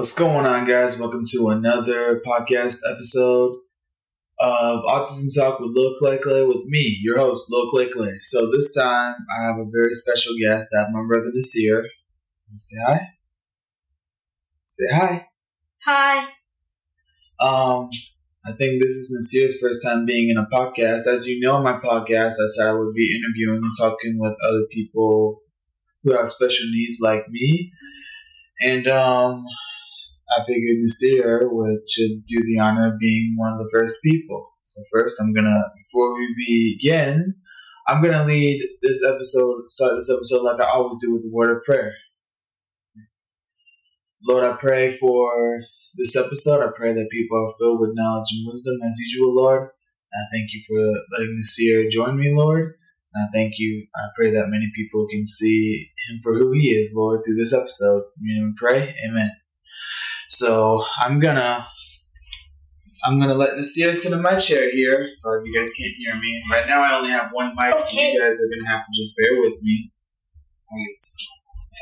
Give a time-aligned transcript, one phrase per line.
[0.00, 0.98] What's going on, guys?
[0.98, 3.58] Welcome to another podcast episode
[4.38, 8.16] of Autism Talk with Lil Clay Clay with me, your host, Lil Clay Clay.
[8.20, 10.68] So this time, I have a very special guest.
[10.74, 11.84] I have my brother Nasir.
[12.56, 13.00] Say hi.
[14.64, 15.26] Say hi.
[15.84, 16.18] Hi.
[17.38, 17.90] Um,
[18.46, 21.08] I think this is Nasir's first time being in a podcast.
[21.08, 24.32] As you know, in my podcast, I said I would be interviewing and talking with
[24.32, 25.42] other people
[26.04, 27.70] who have special needs like me.
[28.62, 29.44] And um,
[30.30, 34.52] I figured Nasir would should do the honor of being one of the first people.
[34.62, 37.34] So first, I'm gonna before we begin,
[37.88, 41.56] I'm gonna lead this episode, start this episode like I always do with the word
[41.56, 41.92] of prayer.
[44.28, 45.60] Lord, I pray for
[45.96, 46.62] this episode.
[46.62, 49.70] I pray that people are filled with knowledge and wisdom as usual, Lord.
[50.12, 50.78] And I thank you for
[51.12, 52.74] letting Nasir join me, Lord.
[53.14, 53.86] And I thank you.
[53.96, 57.54] I pray that many people can see him for who he is, Lord, through this
[57.54, 58.04] episode.
[58.20, 58.94] You know, pray.
[59.08, 59.30] Amen.
[60.30, 61.66] So I'm gonna
[63.04, 65.08] I'm gonna let Nasir sit in my chair here.
[65.12, 66.42] Sorry if you guys can't hear me.
[66.50, 69.16] Right now I only have one mic, so you guys are gonna have to just
[69.16, 69.92] bear with me.
[70.72, 71.26] Alright, so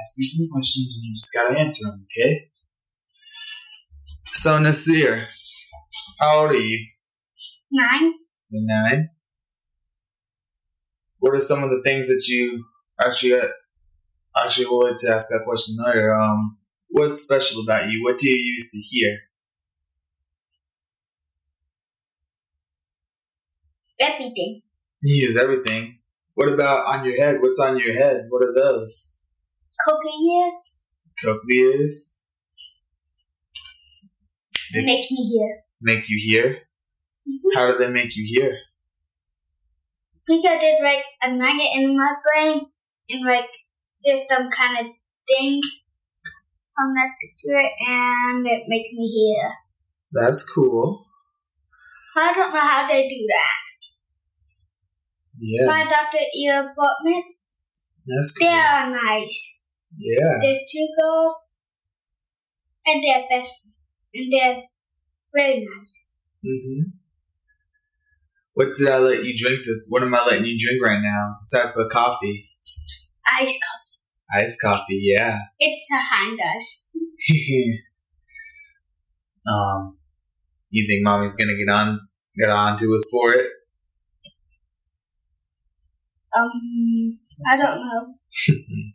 [0.00, 2.48] ask me some questions and you just gotta answer them, okay?
[4.32, 5.28] So Nasir,
[6.18, 6.84] how old are you?
[7.70, 8.14] Nine.
[8.50, 9.10] You're nine.
[11.20, 12.64] What are some of the things that you
[13.00, 13.40] actually
[14.36, 16.18] actually wanted to ask that question later?
[16.18, 16.58] Um,
[16.92, 18.02] what's special about you?
[18.04, 19.18] What do you use to hear?
[24.00, 24.62] Everything.
[25.02, 25.98] You use everything.
[26.34, 27.40] What about on your head?
[27.40, 28.26] What's on your head?
[28.30, 29.22] What are those?
[29.86, 30.78] Cochlears.
[31.24, 32.20] Cochlears
[34.74, 35.64] It makes me hear.
[35.80, 36.62] make you hear.
[37.28, 37.50] Mhm.
[37.54, 38.58] How do they make you hear?
[40.26, 42.66] Because there's like a magnet in my brain,
[43.10, 43.50] and like
[44.04, 44.92] there's some kind of
[45.28, 45.60] thing
[46.78, 49.52] connected to it, and it makes me hear.
[50.12, 51.06] That's cool.
[52.16, 53.58] I don't know how they do that.
[55.38, 57.24] Yeah, My doctor ear appointment,
[58.06, 59.64] that's they are nice.
[59.96, 60.38] Yeah.
[60.40, 61.34] There's two girls,
[62.86, 63.60] and they're best, friends.
[64.14, 64.62] and they're
[65.34, 66.12] very nice.
[66.44, 66.90] hmm
[68.54, 69.88] What did I let you drink this?
[69.90, 71.32] What am I letting you drink right now?
[71.32, 72.48] It's a type of coffee.
[73.40, 73.81] Ice coffee.
[74.34, 75.38] Iced coffee, yeah.
[75.58, 76.90] It's behind us.
[79.46, 79.98] um,
[80.70, 82.00] you think mommy's gonna get on
[82.38, 83.46] get on to us for it?
[86.34, 87.18] Um,
[87.52, 88.14] I don't know.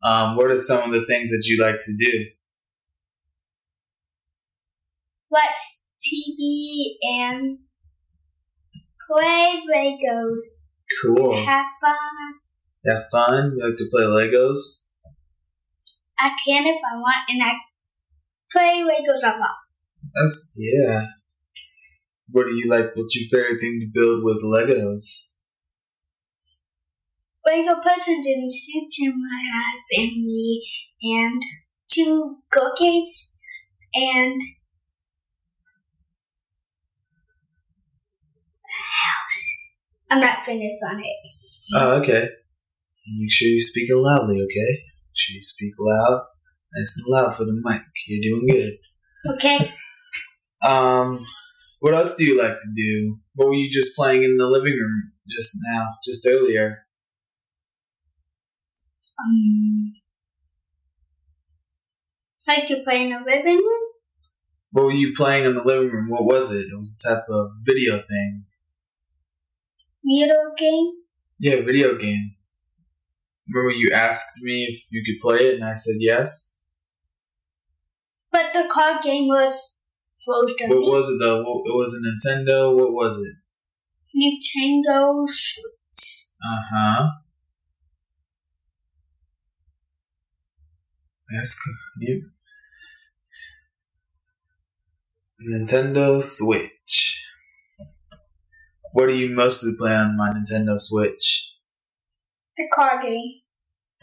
[0.00, 2.26] Um, what are some of the things that you like to do?
[5.30, 5.58] watch
[6.00, 7.58] TV and
[9.06, 10.64] play Legos.
[11.02, 11.44] Cool.
[11.44, 12.47] Have fun.
[12.88, 13.54] Have fun.
[13.56, 14.86] You like to play Legos?
[16.18, 17.52] I can if I want, and I
[18.50, 19.58] play Legos a lot.
[20.14, 21.06] That's yeah.
[22.30, 22.94] What do you like?
[22.94, 25.32] What's your favorite thing to build with Legos?
[27.46, 30.66] Lego persons and suits in my head, and me,
[31.02, 31.42] and
[31.90, 33.38] two cookies,
[33.94, 34.40] and
[38.64, 39.68] a house.
[40.10, 41.16] I'm not finished on it.
[41.76, 42.28] Oh, okay.
[43.16, 44.72] Make sure you speak it loudly, okay?
[44.82, 46.26] Make sure you speak loud,
[46.74, 47.82] nice and loud for the mic.
[48.06, 49.34] You're doing good.
[49.34, 49.72] Okay.
[50.66, 51.24] Um,
[51.80, 53.18] what else do you like to do?
[53.34, 56.84] What were you just playing in the living room just now, just earlier?
[59.20, 59.92] Um,
[62.46, 63.82] like to play in a living room.
[64.72, 66.08] What were you playing in the living room?
[66.08, 66.66] What was it?
[66.70, 68.44] It was a type of video thing.
[70.04, 70.92] Video game.
[71.38, 72.34] Yeah, video game.
[73.48, 76.60] Remember you asked me if you could play it, and I said yes.
[78.30, 79.72] But the card game was
[80.24, 80.68] frozen.
[80.68, 81.42] What was it though?
[81.42, 82.74] What, it was a Nintendo.
[82.74, 83.34] What was it?
[84.14, 86.34] Nintendo Switch.
[86.42, 87.06] Uh huh.
[91.34, 91.58] That's.
[92.00, 92.18] Yep.
[95.50, 97.24] Nintendo Switch.
[98.92, 101.52] What do you mostly play on my Nintendo Switch?
[102.58, 103.40] The card game.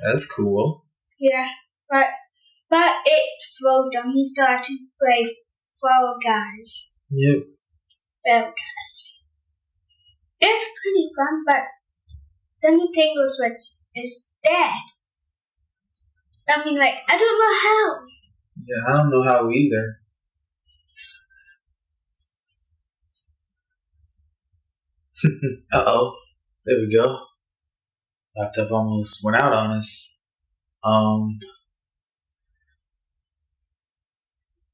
[0.08, 0.86] That's cool.
[1.20, 1.50] Yeah.
[1.90, 2.06] But
[2.70, 3.30] but it
[3.60, 4.14] frozen.
[4.14, 5.36] He started to play
[5.80, 6.94] Fall Guys.
[7.10, 7.44] Yep.
[8.26, 9.24] Fall Guys.
[10.40, 11.64] It's pretty fun, but
[12.62, 14.72] then the Nintendo Switch is dead.
[16.48, 18.00] I mean, like, I don't know how.
[18.66, 20.00] Yeah, I don't know how either.
[25.74, 26.16] uh oh.
[26.66, 27.35] There we go.
[28.38, 30.20] Laptop almost went out on us.
[30.84, 31.40] Um.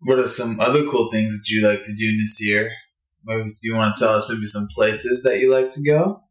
[0.03, 2.71] What are some other cool things that you like to do this year?
[3.23, 6.23] Maybe do you want to tell us maybe some places that you like to go?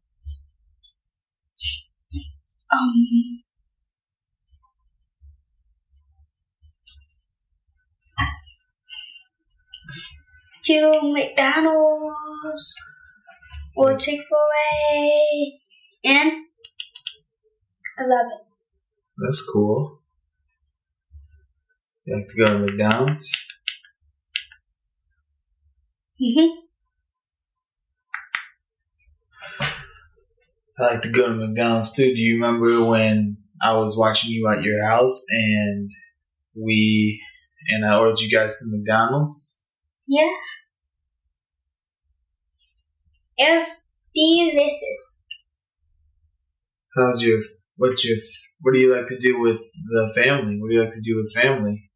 [2.73, 3.43] Um,
[10.65, 12.75] to McDonald's
[13.75, 14.37] or Chick Fil
[14.93, 15.59] A,
[16.03, 16.31] and
[18.09, 18.45] It.
[19.17, 19.99] That's cool.
[22.05, 23.47] You like to go to McDonald's?
[26.19, 26.61] hmm
[30.79, 32.15] I like to go to McDonald's too.
[32.15, 35.91] Do you remember when I was watching you at your house and
[36.55, 37.21] we
[37.69, 39.63] and I ordered you guys some McDonald's?
[40.07, 40.29] Yeah.
[43.37, 43.67] It was
[44.15, 45.21] delicious.
[46.95, 47.39] How's your
[47.81, 48.17] what's your
[48.61, 49.59] what do you like to do with
[49.93, 50.55] the family?
[50.59, 51.91] What do you like to do with family?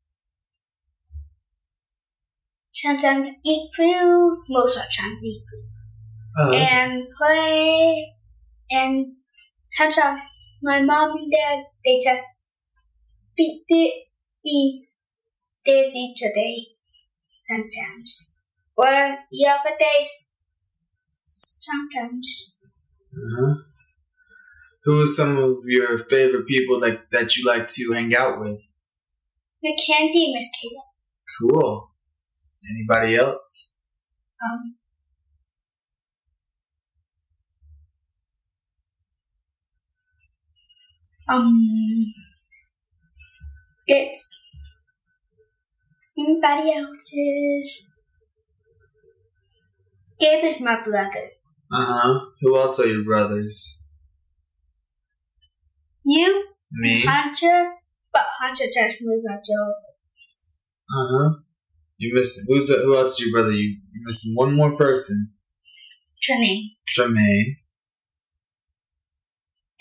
[2.74, 5.72] Sometimes eat food, most of the time eat food,
[6.40, 8.16] Uh, and play.
[8.72, 9.18] And
[9.72, 10.22] sometimes
[10.64, 12.24] my mom and dad they just
[13.38, 13.92] beat the
[14.44, 14.88] be
[15.66, 16.68] busy today.
[17.50, 18.38] Sometimes,
[18.78, 18.86] or
[19.32, 20.30] the other days.
[21.28, 22.56] Sometimes.
[23.14, 23.75] uh-huh.
[24.86, 28.62] Who are some of your favorite people that that you like to hang out with?
[29.64, 30.84] Mackenzie and Miss Kayla.
[31.40, 31.92] Cool.
[32.70, 33.74] Anybody else?
[34.44, 34.76] Um,
[41.36, 42.14] um,
[43.88, 44.48] it's
[46.16, 47.92] anybody else's.
[50.20, 51.32] Gabe is my brother.
[51.72, 52.26] Uh huh.
[52.42, 53.85] Who else are your brothers?
[56.06, 57.04] You, Me.
[57.06, 57.74] Uh Hunter,
[58.14, 59.74] but Hunter just moved on Joe.
[60.92, 61.30] huh.
[61.98, 63.54] You missing who's the, who else is your brother?
[63.56, 65.32] You you missing one more person.
[66.24, 66.76] Trinaine.
[66.98, 67.56] Jermaine.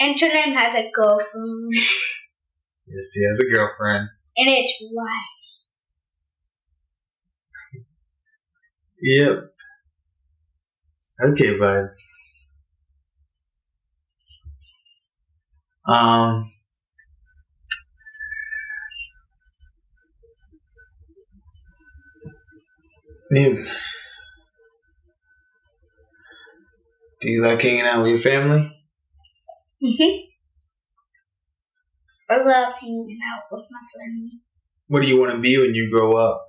[0.00, 4.08] And Trinaine has a girlfriend, Yes, he has a girlfriend.
[4.36, 5.30] and it's white.
[9.00, 9.44] Yep.
[11.28, 11.86] Okay, bud.
[15.86, 16.50] Um.
[23.30, 23.66] Babe.
[27.20, 28.70] Do you like hanging out with your family?
[29.82, 30.24] Mm-hmm.
[32.30, 34.32] I love hanging out with my friends.
[34.88, 36.46] What do you want to be when you grow up?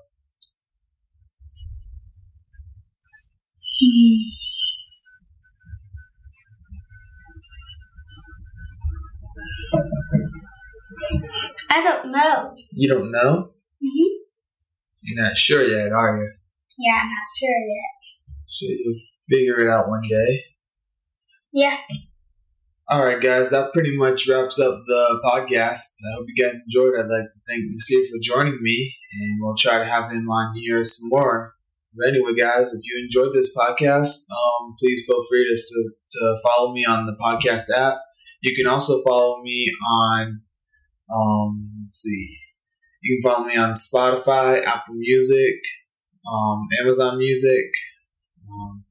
[11.75, 12.55] I don't know.
[12.71, 13.51] You don't know?
[13.83, 14.13] Mm-hmm.
[15.01, 16.31] You're not sure yet, are you?
[16.77, 18.37] Yeah, I'm not sure yet.
[18.49, 18.99] Sure, you'll
[19.29, 20.43] figure it out one day.
[21.51, 21.75] Yeah.
[22.87, 25.99] All right, guys, that pretty much wraps up the podcast.
[26.07, 26.93] I hope you guys enjoyed.
[26.97, 30.55] I'd like to thank Nasir for joining me, and we'll try to have him on
[30.55, 31.55] here some more.
[31.93, 36.73] But anyway, guys, if you enjoyed this podcast, um, please feel free to, to follow
[36.73, 37.97] me on the podcast app.
[38.41, 40.41] You can also follow me on,
[41.13, 42.37] um, let's see,
[43.01, 45.55] you can follow me on Spotify, Apple Music,
[46.31, 47.65] um, Amazon Music.
[48.49, 48.85] Um,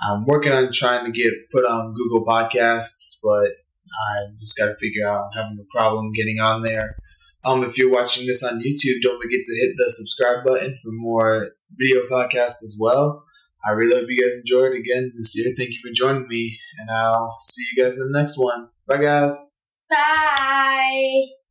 [0.00, 3.48] I'm working on trying to get put on Google Podcasts, but
[3.86, 6.96] I just got to figure out I'm having a problem getting on there.
[7.44, 10.90] Um, if you're watching this on YouTube, don't forget to hit the subscribe button for
[10.92, 13.24] more video podcasts as well.
[13.66, 14.72] I really hope you guys enjoyed.
[14.72, 18.38] Again, Nasir, thank you for joining me, and I'll see you guys in the next
[18.38, 18.68] one.
[18.86, 19.55] Bye, guys.
[19.90, 21.35] Bye.